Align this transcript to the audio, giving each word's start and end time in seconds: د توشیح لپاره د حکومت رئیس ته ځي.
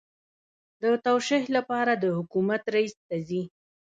د 0.81 0.83
توشیح 1.05 1.43
لپاره 1.55 1.91
د 2.03 2.05
حکومت 2.17 2.61
رئیس 2.75 2.93
ته 3.07 3.15
ځي. 3.27 3.43